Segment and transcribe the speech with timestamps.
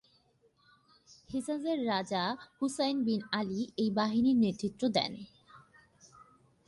[1.29, 2.23] হেজাজের রাজা
[2.57, 5.11] Hussein bin Ali এই বাহিনীর নেতৃত্ব দেন।